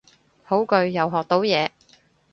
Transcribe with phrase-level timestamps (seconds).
[0.41, 1.69] 好句，又學到嘢